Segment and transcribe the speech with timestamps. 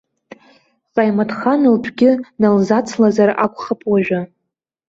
[0.93, 2.11] Ҟаимаҭхан лтәгьы
[2.41, 4.21] налзацлазар акәхап уажәы.